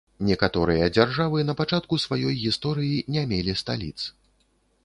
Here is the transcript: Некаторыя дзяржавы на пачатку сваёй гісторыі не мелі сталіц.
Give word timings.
Некаторыя 0.27 0.85
дзяржавы 0.95 1.43
на 1.49 1.55
пачатку 1.59 2.01
сваёй 2.05 2.33
гісторыі 2.47 2.99
не 3.17 3.27
мелі 3.33 3.53
сталіц. 3.63 3.99